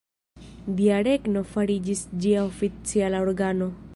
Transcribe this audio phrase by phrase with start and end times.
[0.79, 3.73] Dia Regno fariĝis ĝia oficiala organo.